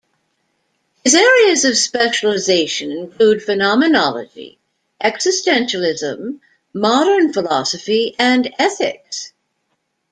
His 1.03 1.13
areas 1.13 1.63
of 1.63 1.77
specialization 1.77 2.91
include 2.91 3.43
phenomenology, 3.43 4.57
existentialism, 5.03 6.39
modern 6.73 7.31
philosophy, 7.33 8.15
and 8.17 8.51
ethics. 8.57 9.31